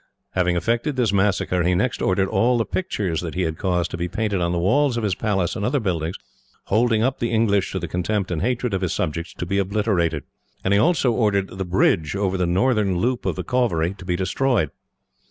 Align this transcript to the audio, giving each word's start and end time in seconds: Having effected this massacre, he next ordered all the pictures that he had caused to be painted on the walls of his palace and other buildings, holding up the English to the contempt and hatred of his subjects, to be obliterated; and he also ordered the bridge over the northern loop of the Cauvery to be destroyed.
Having 0.31 0.55
effected 0.55 0.95
this 0.95 1.13
massacre, 1.13 1.61
he 1.61 1.75
next 1.75 2.01
ordered 2.01 2.27
all 2.27 2.57
the 2.57 2.65
pictures 2.65 3.21
that 3.21 3.35
he 3.35 3.43
had 3.43 3.59
caused 3.59 3.91
to 3.91 3.97
be 3.97 4.07
painted 4.07 4.41
on 4.41 4.51
the 4.51 4.57
walls 4.57 4.97
of 4.97 5.03
his 5.03 5.13
palace 5.13 5.55
and 5.55 5.63
other 5.63 5.79
buildings, 5.79 6.15
holding 6.63 7.03
up 7.03 7.19
the 7.19 7.29
English 7.29 7.71
to 7.71 7.77
the 7.77 7.87
contempt 7.87 8.31
and 8.31 8.41
hatred 8.41 8.73
of 8.73 8.81
his 8.81 8.93
subjects, 8.93 9.31
to 9.35 9.45
be 9.45 9.59
obliterated; 9.59 10.23
and 10.63 10.73
he 10.73 10.79
also 10.79 11.11
ordered 11.11 11.49
the 11.55 11.65
bridge 11.65 12.15
over 12.15 12.35
the 12.35 12.47
northern 12.47 12.97
loop 12.97 13.27
of 13.27 13.35
the 13.35 13.43
Cauvery 13.43 13.93
to 13.93 14.03
be 14.03 14.15
destroyed. 14.15 14.71